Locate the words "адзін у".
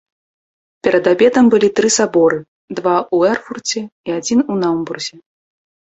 4.21-4.63